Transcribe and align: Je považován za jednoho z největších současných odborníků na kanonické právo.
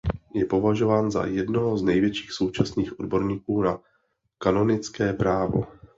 Je 0.33 0.45
považován 0.45 1.11
za 1.11 1.25
jednoho 1.25 1.77
z 1.77 1.83
největších 1.83 2.31
současných 2.31 2.99
odborníků 2.99 3.61
na 3.61 3.79
kanonické 4.37 5.13
právo. 5.13 5.67